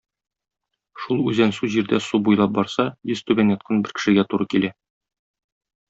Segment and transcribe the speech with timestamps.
[1.01, 4.77] Шул үзәнсу җирдә су буйлап барса, йөзтүбән яткан бер кешегә туры килә.